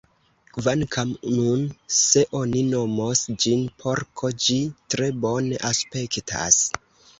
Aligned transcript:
Kvankam 0.53 1.11
nun, 1.33 1.65
se 1.97 2.23
oni 2.39 2.63
nomos 2.71 3.23
ĝin 3.45 3.63
porko, 3.85 4.33
ĝi 4.49 4.59
tre 4.95 5.13
bone 5.29 5.63
aspektas. 5.73 6.61